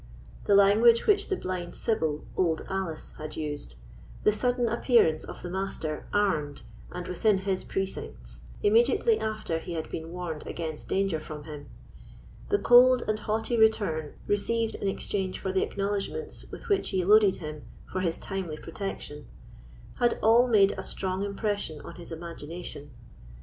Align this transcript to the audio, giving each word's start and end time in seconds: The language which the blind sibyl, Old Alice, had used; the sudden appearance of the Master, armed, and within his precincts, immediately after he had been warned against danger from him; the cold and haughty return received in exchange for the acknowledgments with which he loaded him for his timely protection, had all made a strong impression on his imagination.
The 0.45 0.55
language 0.55 1.05
which 1.05 1.29
the 1.29 1.35
blind 1.35 1.75
sibyl, 1.75 2.25
Old 2.35 2.65
Alice, 2.67 3.13
had 3.19 3.35
used; 3.37 3.75
the 4.23 4.31
sudden 4.31 4.67
appearance 4.67 5.23
of 5.23 5.43
the 5.43 5.49
Master, 5.51 6.07
armed, 6.11 6.63
and 6.91 7.07
within 7.07 7.37
his 7.37 7.63
precincts, 7.63 8.39
immediately 8.63 9.19
after 9.19 9.59
he 9.59 9.73
had 9.73 9.91
been 9.91 10.11
warned 10.11 10.47
against 10.47 10.87
danger 10.89 11.19
from 11.19 11.43
him; 11.43 11.67
the 12.49 12.57
cold 12.57 13.03
and 13.07 13.19
haughty 13.19 13.55
return 13.57 14.15
received 14.25 14.73
in 14.73 14.87
exchange 14.87 15.37
for 15.37 15.51
the 15.51 15.61
acknowledgments 15.61 16.49
with 16.51 16.67
which 16.67 16.89
he 16.89 17.05
loaded 17.05 17.35
him 17.35 17.61
for 17.91 17.99
his 18.01 18.17
timely 18.17 18.57
protection, 18.57 19.27
had 19.99 20.17
all 20.23 20.47
made 20.47 20.71
a 20.79 20.81
strong 20.81 21.23
impression 21.23 21.79
on 21.81 21.93
his 21.97 22.11
imagination. 22.11 22.89